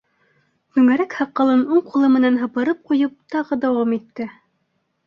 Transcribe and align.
Түңәрәк 0.77 1.13
һаҡалын 1.17 1.61
уң 1.75 1.83
ҡулы 1.91 2.09
менән 2.17 2.41
һыпырып 2.45 2.83
ҡуйып, 2.91 3.15
тағы 3.37 3.63
дауам 3.67 3.97
итте. 4.01 4.31